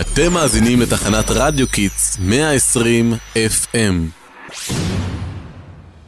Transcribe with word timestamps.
אתם 0.00 0.32
מאזינים 0.32 0.80
לתחנת 0.80 1.24
רדיו 1.30 1.68
Kids 1.68 2.18
120 2.20 3.12
FM. 3.34 4.24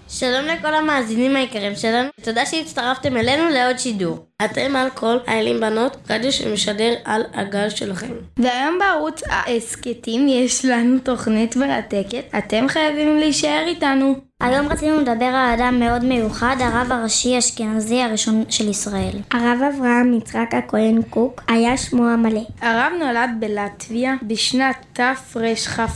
שלום 0.08 0.44
לכל 0.44 0.74
המאזינים 0.74 1.36
היקרים 1.36 1.76
שלנו, 1.76 2.08
תודה 2.22 2.46
שהצטרפתם 2.46 3.16
אלינו 3.16 3.50
לעוד 3.50 3.78
שידור. 3.78 4.26
אתם 4.44 4.76
על 4.76 4.90
כל 4.90 5.16
האלים 5.26 5.60
בנות, 5.60 5.96
רדיו 6.10 6.32
שמשדר 6.32 6.94
על 7.04 7.22
הגל 7.34 7.70
שלכם. 7.70 8.12
והיום 8.36 8.78
בערוץ 8.78 9.22
ההסכתים 9.30 10.28
יש 10.28 10.64
לנו 10.64 10.98
תוכנית 10.98 11.56
מרתקת, 11.56 12.24
אתם 12.38 12.68
חייבים 12.68 13.18
להישאר 13.18 13.64
איתנו. 13.66 14.14
היום 14.40 14.68
רצינו 14.68 15.00
לדבר 15.00 15.24
על 15.24 15.54
אדם 15.54 15.80
מאוד 15.80 16.04
מיוחד, 16.04 16.56
הרב 16.60 16.92
הראשי 16.92 17.34
האשכנזי 17.34 18.02
הראשון 18.02 18.44
של 18.48 18.68
ישראל. 18.68 19.12
הרב 19.30 19.58
אברהם 19.74 20.14
יצחק 20.14 20.50
הכהן 20.52 21.02
קוק 21.10 21.42
היה 21.48 21.76
שמו 21.76 22.08
המלא. 22.08 22.40
הרב 22.60 22.92
נולד 22.98 23.30
בלטביה 23.40 24.14
בשנת 24.22 24.76
תרכ"ה, 24.92 25.86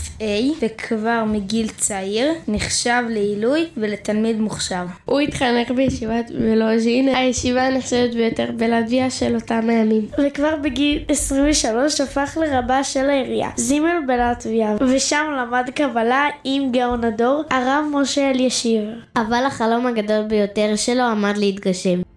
וכבר 0.62 1.24
מגיל 1.26 1.68
צעיר 1.68 2.32
נחשב 2.48 3.02
לעילוי 3.08 3.66
ולתלמיד 3.76 4.40
מוכשר. 4.40 4.84
הוא 5.04 5.20
התחנך 5.20 5.70
בישיבת 5.70 6.30
מלוז'ין, 6.40 7.08
הישיבה 7.08 7.62
הנחשבת 7.62 8.14
ביותר 8.14 8.50
בלטביה 8.56 9.10
של 9.10 9.34
אותם 9.34 9.68
הימים. 9.68 10.06
וכבר 10.18 10.56
בגיל 10.56 11.04
23 11.08 12.00
הפך 12.00 12.38
לרבה 12.40 12.84
של 12.84 13.10
העירייה, 13.10 13.50
זימל 13.56 13.96
בלטביה, 14.06 14.76
ושם 14.80 15.26
למד 15.38 15.70
קבלה 15.74 16.26
עם 16.44 16.72
גאון 16.72 17.04
הדור, 17.04 17.42
הרב 17.50 17.84
משה 17.92 18.29
ישיר. 18.38 19.00
אבל 19.16 19.44
החלום 19.46 19.86
הגדול 19.86 20.22
ביותר 20.28 20.76
שלו 20.76 21.02
עמד 21.02 21.36
להתגשם. 21.36 22.09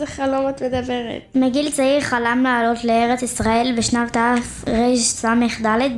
איזה 0.00 0.12
חלום 0.12 0.48
את 0.48 0.62
מדברת? 0.62 1.22
מגיל 1.34 1.70
צעיר 1.70 2.00
חלם 2.00 2.42
לעלות 2.42 2.84
לארץ 2.84 3.22
ישראל 3.22 3.74
בשנת 3.78 4.12
תרס"ד 4.12 5.26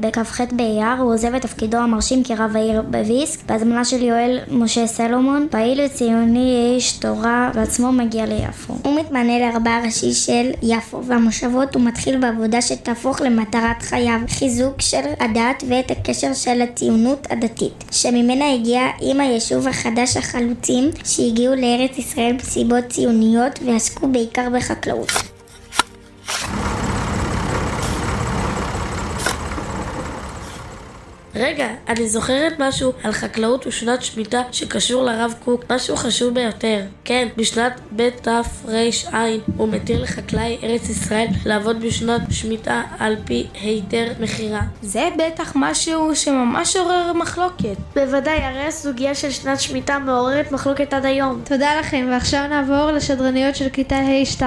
בכ"ח 0.01 0.41
באייר 0.53 1.01
הוא 1.01 1.13
עוזב 1.15 1.35
את 1.35 1.43
תפקידו 1.43 1.77
המרשים 1.77 2.25
כרב 2.25 2.57
העיר 2.57 2.83
בוויסק 2.83 3.45
בהזמנה 3.47 3.85
של 3.85 4.03
יואל 4.03 4.39
משה 4.51 4.87
סלומון 4.87 5.47
פעיל 5.51 5.81
וציוני 5.85 6.75
איש 6.75 6.93
תורה 6.93 7.51
ועצמו 7.55 7.93
מגיע 7.93 8.27
ליפו. 8.27 8.75
הוא 8.85 9.01
מתמנה 9.01 9.39
לרבה 9.39 9.77
הראשי 9.77 10.13
של 10.13 10.51
יפו 10.63 11.05
והמושבות 11.05 11.75
הוא 11.75 11.83
מתחיל 11.83 12.17
בעבודה 12.21 12.63
שתהפוך 12.63 13.21
למטרת 13.21 13.83
חייו 13.83 14.21
חיזוק 14.29 14.81
של 14.81 15.03
הדת 15.21 15.65
ואת 15.69 15.91
הקשר 15.91 16.35
של 16.35 16.63
הציונות 16.63 17.27
הדתית 17.31 17.85
שממנה 17.91 18.55
הגיע 18.55 18.81
עם 19.01 19.21
היישוב 19.21 19.69
החדש 19.69 20.17
החלוצים 20.17 20.91
שהגיעו 21.05 21.55
לארץ 21.55 21.99
ישראל 21.99 22.37
בסיבות 22.39 22.85
ציוניות 22.89 23.59
ועסקו 23.91 24.09
בעיקר 24.09 24.49
בחקלאות. 24.57 25.30
רגע, 31.41 31.69
אני 31.89 32.09
זוכרת 32.09 32.53
משהו 32.59 32.93
על 33.03 33.13
חקלאות 33.13 33.67
ושנת 33.67 34.03
שמיטה 34.03 34.43
שקשור 34.53 35.03
לרב 35.05 35.35
קוק, 35.45 35.65
משהו 35.71 35.97
חשוב 35.97 36.35
ביותר. 36.35 36.81
כן, 37.05 37.29
בשנת 37.37 37.81
בתר"ע 37.93 39.21
הוא 39.57 39.69
מתיר 39.69 40.03
לחקלאי 40.03 40.59
ארץ 40.63 40.89
ישראל 40.89 41.27
לעבוד 41.47 41.81
בשנת 41.83 42.21
שמיטה 42.31 42.83
על 42.99 43.17
פי 43.25 43.47
היתר 43.63 44.13
מכירה. 44.21 44.61
זה 44.83 45.09
בטח 45.19 45.53
משהו 45.55 46.17
שממש 46.17 46.77
עורר 46.77 47.13
מחלוקת. 47.13 47.77
בוודאי, 47.95 48.39
הרי 48.43 48.67
הסוגיה 48.67 49.15
של 49.15 49.31
שנת 49.31 49.61
שמיטה 49.61 49.99
מעוררת 49.99 50.53
מחלוקת 50.53 50.93
עד 50.93 51.05
היום. 51.05 51.43
תודה 51.45 51.81
לכם, 51.81 52.09
ועכשיו 52.11 52.47
נעבור 52.51 52.91
לשדרניות 52.91 53.57
של 53.57 53.69
כיתה 53.69 53.97
ה'2. 53.97 54.43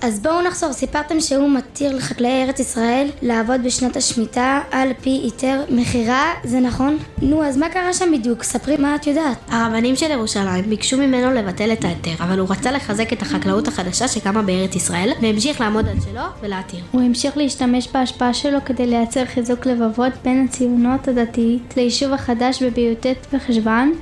אז 0.00 0.20
בואו 0.20 0.42
נחזור, 0.42 0.72
סיפרתם 0.72 1.20
שהוא 1.20 1.50
מתיר 1.50 1.96
לחקלאי 1.96 2.44
ארץ 2.44 2.60
ישראל 2.60 3.08
לעבוד 3.22 3.60
בשנת 3.64 3.96
השמיטה 3.96 4.60
על 4.70 4.92
פי 5.02 5.10
היתר 5.10 5.64
מכירה 5.70 6.37
זה 6.44 6.60
נכון? 6.60 6.98
נו, 7.22 7.44
אז 7.44 7.56
מה 7.56 7.68
קרה 7.68 7.94
שם 7.94 8.12
בדיוק? 8.12 8.42
ספרי 8.42 8.76
מה 8.76 8.94
את 8.94 9.06
יודעת. 9.06 9.36
הרבנים 9.48 9.96
של 9.96 10.10
ירושלים 10.10 10.64
ביקשו 10.64 10.96
ממנו 10.98 11.30
לבטל 11.30 11.72
את 11.72 11.84
ההיתר, 11.84 12.10
אבל 12.20 12.38
הוא 12.38 12.48
רצה 12.50 12.72
לחזק 12.72 13.12
את 13.12 13.22
החקלאות 13.22 13.68
החדשה 13.68 14.08
שקמה 14.08 14.42
בארץ 14.42 14.76
ישראל, 14.76 15.12
והמשיך 15.22 15.60
לעמוד 15.60 15.88
על 15.88 16.00
שלו 16.00 16.22
ולהתיר. 16.42 16.80
הוא 16.90 17.02
המשיך 17.02 17.36
להשתמש 17.36 17.88
בהשפעה 17.92 18.34
שלו 18.34 18.58
כדי 18.64 18.86
לייצר 18.86 19.24
חיזוק 19.24 19.66
לבבות 19.66 20.12
בין 20.24 20.46
הציונות 20.48 21.08
הדתית 21.08 21.74
ליישוב 21.76 22.12
החדש 22.12 22.62
בבי"ט 22.62 23.06
בחשוון, 23.34 23.92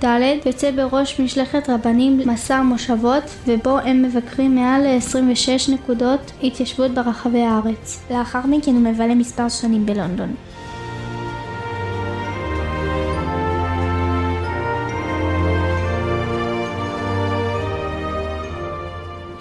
תרע"ד, 0.00 0.46
יוצא 0.46 0.70
בראש 0.70 1.20
משלחת 1.20 1.70
רבנים 1.70 2.20
מסע 2.26 2.62
מושבות, 2.62 3.24
ובו 3.46 3.78
הם 3.78 4.02
מבקרים 4.02 4.54
מעל 4.54 4.82
ל-26 4.82 5.72
נקודות 5.72 6.32
התיישבות 6.42 6.90
ברחבי 6.90 7.42
הארץ. 7.42 8.00
לאחר 8.10 8.40
מכן 8.48 8.70
הוא 8.70 8.80
מבלה 8.80 9.14
מספר 9.14 9.48
שנים 9.48 9.86
בלונדון. 9.86 10.34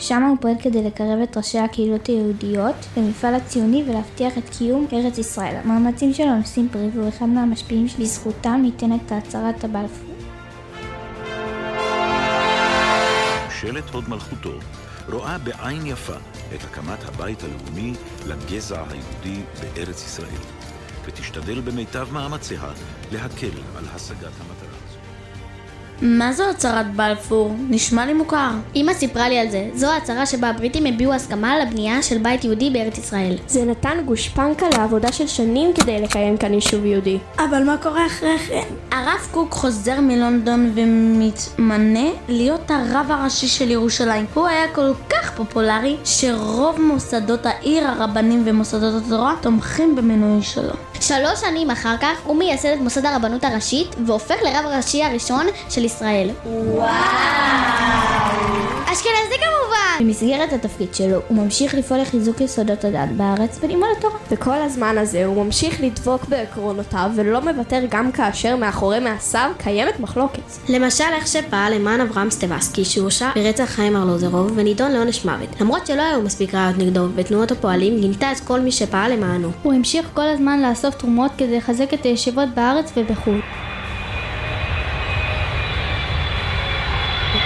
שם 0.09 0.23
הוא 0.23 0.37
פועל 0.41 0.55
כדי 0.61 0.83
לקרב 0.83 1.19
את 1.23 1.37
ראשי 1.37 1.59
הקהילות 1.59 2.07
היהודיות 2.07 2.75
למפעל 2.97 3.35
הציוני 3.35 3.83
ולהבטיח 3.87 4.37
את 4.37 4.49
קיום 4.57 4.87
ארץ 4.93 5.17
ישראל. 5.17 5.55
המאמצים 5.55 6.13
שלו 6.13 6.35
נושאים 6.35 6.69
פרי 6.71 6.89
והוא 6.93 7.09
אחד 7.09 7.25
מהמשפיעים 7.25 7.87
שבזכותם 7.87 8.59
ניתנת 8.63 9.11
הצהרת 9.11 9.63
הבלפור. 9.63 10.15
ממשלת 13.45 13.89
הוד 13.89 14.09
מלכותו 14.09 14.53
רואה 15.09 15.37
בעין 15.37 15.85
יפה 15.85 16.17
את 16.55 16.63
הקמת 16.63 17.03
הבית 17.07 17.43
הלאומי 17.43 17.93
לגזע 18.27 18.83
היהודי 18.89 19.43
בארץ 19.61 20.05
ישראל, 20.05 20.41
ותשתדל 21.05 21.61
במיטב 21.61 22.07
מאמציה 22.11 22.61
להקל 23.11 23.57
על 23.77 23.85
השגת 23.95 24.33
המטרה. 24.39 24.98
מה 26.01 26.33
זו 26.33 26.49
הצהרת 26.49 26.93
בלפור? 26.95 27.55
נשמע 27.69 28.05
לי 28.05 28.13
מוכר. 28.13 28.49
אמא 28.75 28.93
סיפרה 28.93 29.29
לי 29.29 29.39
על 29.39 29.49
זה. 29.49 29.69
זו 29.73 29.87
ההצהרה 29.87 30.25
שבה 30.25 30.49
הבריטים 30.49 30.85
הביעו 30.85 31.13
הסכמה 31.13 31.59
לבנייה 31.59 32.01
של 32.01 32.17
בית 32.17 32.43
יהודי 32.43 32.69
בארץ 32.69 32.97
ישראל. 32.97 33.37
זה 33.47 33.65
נתן 33.65 33.97
גושפנקה 34.05 34.65
לעבודה 34.77 35.11
של 35.11 35.27
שנים 35.27 35.73
כדי 35.73 36.01
לקיים 36.01 36.37
כאן 36.37 36.53
יישוב 36.53 36.85
יהודי. 36.85 37.17
אבל 37.37 37.63
מה 37.63 37.77
קורה 37.77 38.05
אחרי 38.05 38.37
כן? 38.37 38.63
הרב 38.91 39.27
קוק 39.31 39.51
חוזר 39.53 39.99
מלונדון 40.01 40.71
ומתמנה 40.75 42.09
להיות 42.29 42.71
הרב 42.71 43.05
הראשי 43.09 43.47
של 43.47 43.71
ירושלים. 43.71 44.25
הוא 44.33 44.47
היה 44.47 44.67
כל 44.75 44.91
כך 45.09 45.35
פופולרי, 45.35 45.97
שרוב 46.05 46.81
מוסדות 46.81 47.45
העיר, 47.45 47.87
הרבנים 47.87 48.43
ומוסדות 48.45 49.03
התורה 49.05 49.35
תומכים 49.41 49.95
במינוי 49.95 50.41
שלו. 50.41 50.88
שלוש 51.01 51.39
שנים 51.39 51.71
אחר 51.71 51.95
כך 52.01 52.17
הוא 52.23 52.35
מייסד 52.37 52.69
את 52.69 52.79
מוסד 52.79 53.05
הרבנות 53.05 53.43
הראשית 53.43 53.95
והופך 54.05 54.35
לרב 54.41 54.65
הראשי 54.65 55.03
הראשון 55.03 55.45
של 55.69 55.85
ישראל. 55.85 56.29
וואו! 56.45 56.87
אשכנזי 58.85 59.35
כמובן! 59.37 59.68
במסגרת 59.99 60.53
התפקיד 60.53 60.95
שלו 60.95 61.19
הוא 61.27 61.37
ממשיך 61.37 61.73
לפעול 61.73 62.01
לחיזוק 62.01 62.41
יסודות 62.41 62.83
הדת 62.83 63.09
בארץ 63.17 63.59
ולימוד 63.61 63.89
התורה. 63.97 64.15
וכל 64.31 64.61
הזמן 64.61 64.97
הזה 64.97 65.25
הוא 65.25 65.45
ממשיך 65.45 65.81
לדבוק 65.81 66.25
בעקרונותיו 66.25 67.11
ולא 67.15 67.41
מוותר 67.41 67.79
גם 67.89 68.11
כאשר 68.11 68.55
מאחורי 68.55 68.99
מעשיו 68.99 69.51
קיימת 69.57 69.99
מחלוקת. 69.99 70.41
למשל 70.69 71.03
איך 71.13 71.27
שפעל 71.27 71.75
למען 71.75 72.01
אברהם 72.01 72.29
סטבסקי 72.29 72.85
שהורשע 72.85 73.29
ברצח 73.35 73.65
חיים 73.65 73.95
ארלוזרוב 73.95 74.51
ונידון 74.55 74.91
לעונש 74.91 75.25
מוות. 75.25 75.61
למרות 75.61 75.87
שלא 75.87 76.01
היו 76.01 76.21
מספיק 76.21 76.55
ראיות 76.55 76.77
נגדו 76.77 77.05
ותנועת 77.15 77.51
הפועלים 77.51 77.99
גינתה 77.99 78.31
את 78.31 78.39
כל 78.39 78.59
מי 78.59 78.71
שפעל 78.71 79.13
למענו. 79.13 79.51
הוא 79.63 79.73
המשיך 79.73 80.09
כל 80.13 80.27
הזמן 80.27 80.61
לאסוף 80.61 80.95
תרומות 80.95 81.31
כדי 81.37 81.57
לחזק 81.57 81.93
את 81.93 82.03
הישיבות 82.03 82.49
בארץ 82.55 82.91
ובחו"ל. 82.95 83.68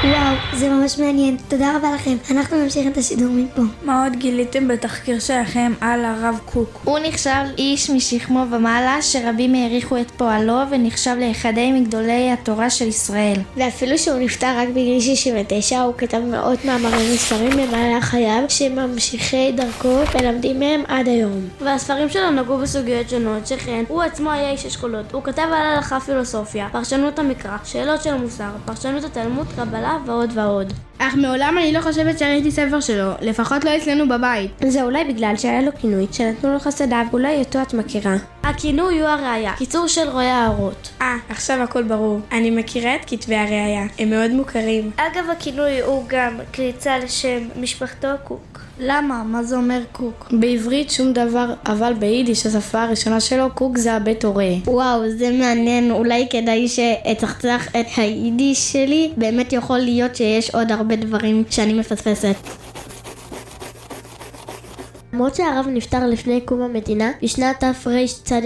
וואו, 0.04 0.36
זה 0.54 0.70
ממש 0.70 1.00
מעניין. 1.00 1.38
תודה 1.48 1.78
רבה 1.78 1.92
לכם. 1.96 2.16
אנחנו 2.32 2.58
נמשיך 2.58 2.88
את 2.88 2.98
השידור 2.98 3.30
מפה. 3.30 3.62
מה 3.84 4.04
עוד 4.04 4.14
גיליתם 4.16 4.68
בתחקיר 4.68 5.20
שלכם 5.20 5.74
על 5.82 6.06
הרב 6.06 6.40
קוק? 6.46 6.82
הוא 6.84 7.00
נחשב 7.04 7.44
איש 7.58 7.90
משכמו 7.90 8.46
ומעלה, 8.52 9.02
שרבים 9.02 9.56
העריכו 9.56 9.98
את 9.98 10.12
פועלו 10.12 10.60
ונחשב 10.70 11.16
לאחדי 11.20 11.72
מגדולי 11.72 12.32
התורה 12.32 12.70
של 12.70 12.88
ישראל. 12.88 13.36
ואפילו 13.58 13.98
שהוא 13.98 14.20
נפטר 14.20 14.58
רק 14.58 14.70
בגיל 14.70 15.00
69, 15.00 15.82
הוא 15.82 15.94
כתב 15.98 16.20
מאות 16.20 16.66
מאמרים 16.66 17.14
וספרים 17.14 17.52
במהלך 17.52 18.04
חייו, 18.06 18.44
שממשיכי 18.50 19.52
דרכו 19.52 20.00
מלמדים 20.16 20.60
מהם 20.60 20.84
עד 20.88 21.08
היום. 21.08 21.48
והספרים 21.62 22.10
שלו 22.10 22.32
נגעו 22.32 22.58
בסוגיות 22.58 23.10
שונות, 23.10 23.48
שכן 23.48 23.84
הוא 23.88 24.02
עצמו 24.02 24.32
היה 24.32 24.52
איש 24.52 24.66
אשכולות. 24.66 25.12
הוא 25.12 25.24
כתב 25.24 25.48
על 25.48 25.54
הלכה 25.54 26.00
פילוסופיה, 26.00 26.68
פרשנות 26.72 27.20
המקרא, 27.20 27.58
שאלות 27.64 28.04
של 28.04 28.14
מוסר, 28.14 28.50
פרשנות 28.66 29.04
התלמוד, 29.04 29.48
קבלה 29.56 29.93
ועוד 30.06 30.30
ועוד. 30.36 30.74
אך 30.98 31.16
מעולם 31.16 31.58
אני 31.58 31.74
לא 31.74 31.82
חושבת 31.82 32.20
שראיתי 32.20 32.52
ספר 32.52 32.80
שלו, 32.80 33.12
לפחות 33.22 33.64
לא 33.64 33.78
אצלנו 33.78 34.10
בבית. 34.10 34.52
זה 34.68 34.84
אולי 34.84 35.04
בגלל 35.04 35.34
שהיה 35.38 35.62
לו 35.62 35.72
כינוי 35.80 36.08
שנתנו 36.12 36.54
לו 36.54 36.60
חסדיו, 36.60 37.06
אולי 37.14 37.38
אותו 37.40 37.62
את 37.62 37.74
מכירה. 37.74 38.16
הכינוי 38.44 39.00
הוא 39.00 39.08
הראייה, 39.08 39.54
קיצור 39.58 39.88
של 39.88 40.10
רועי 40.10 40.30
הערות. 40.30 40.90
אה, 41.02 41.16
עכשיו 41.30 41.62
הכל 41.62 41.84
ברור. 41.84 42.20
אני 42.32 42.52
מכירה 42.52 42.96
את 42.96 43.02
כתבי 43.08 43.36
הראייה, 43.36 43.84
הם 44.00 44.10
מאוד 44.10 44.32
מוכרים. 44.32 44.92
אגב, 44.96 45.30
הכינוי 45.32 45.82
הוא 45.82 46.04
גם 46.08 46.40
קריצה 46.52 46.98
לשם 46.98 47.40
משפחתו. 47.56 48.08
למה? 48.80 49.24
מה 49.24 49.44
זה 49.44 49.56
אומר 49.56 49.82
קוק? 49.92 50.28
בעברית 50.32 50.92
שום 50.92 51.14
דבר, 51.14 51.54
אבל 51.66 51.94
ביידיש 52.00 52.46
השפה 52.46 52.84
הראשונה 52.84 53.20
שלו, 53.20 53.50
קוק 53.54 53.78
זה 53.78 53.94
הבית 53.94 54.26
הורה. 54.26 54.50
וואו, 54.68 55.10
זה 55.10 55.32
מעניין, 55.32 55.92
אולי 55.92 56.28
כדאי 56.30 56.68
שאצחצח 56.68 57.68
את 57.68 57.86
היידיש 57.98 58.72
שלי? 58.72 59.12
באמת 59.18 59.54
יכול 59.54 59.78
להיות 59.78 60.16
שיש 60.16 60.50
עוד 60.56 60.72
הרבה 60.72 60.96
דברים 60.96 61.44
שאני 61.50 61.74
מפספסת. 61.74 62.36
למרות 65.14 65.36
שהרב 65.36 65.68
נפטר 65.70 66.08
לפני 66.08 66.42
קום 66.42 66.62
המדינה, 66.62 67.12
בשנת 67.24 67.60
תרצ"ה 67.60 68.40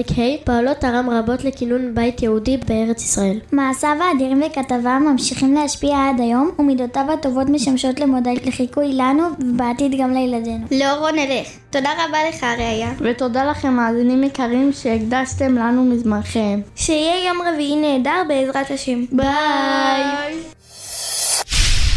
פועלות 0.43 0.83
הרם 0.83 1.09
רבות 1.09 1.43
לכינון 1.43 1.95
בית 1.95 2.23
יהודי 2.23 2.57
בארץ 2.57 3.03
ישראל. 3.03 3.39
מעשיו 3.51 3.97
האדירים 4.01 4.41
וכתביו 4.45 4.99
ממשיכים 4.99 5.53
להשפיע 5.53 6.09
עד 6.09 6.21
היום, 6.21 6.51
ומידותיו 6.59 7.05
הטובות 7.13 7.49
משמשות 7.49 7.99
למודל 7.99 8.33
לחיקוי 8.45 8.93
לנו, 8.93 9.23
ובעתיד 9.39 9.95
גם 10.01 10.13
לילדינו. 10.13 10.65
לאורו 10.71 11.09
נלך. 11.09 11.47
תודה 11.69 11.89
רבה 12.05 12.17
לך, 12.29 12.43
ראיה. 12.43 12.89
ותודה 12.99 13.45
לכם, 13.45 13.73
מאזינים 13.73 14.23
יקרים, 14.23 14.73
שהקדשתם 14.73 15.55
לנו 15.55 15.83
מזמנכם. 15.83 16.59
שיהיה 16.75 17.27
יום 17.27 17.41
רביעי 17.41 17.75
נהדר 17.75 18.21
בעזרת 18.27 18.71
השם. 18.71 19.05
ביי! 19.11 20.46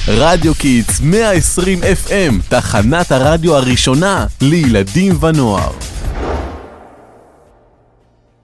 רדיו 0.08 0.54
קיטס 0.54 1.00
120 1.00 1.80
FM, 1.82 2.34
תחנת 2.48 3.12
הרדיו 3.12 3.56
הראשונה 3.56 4.26
לילדים 4.40 5.22
ונוער. 5.22 5.70